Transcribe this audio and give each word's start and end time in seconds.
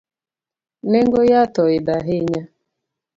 Nengo 0.91 1.19
yath 1.31 1.55
oidho 1.65 1.91
ahinya 1.99 2.43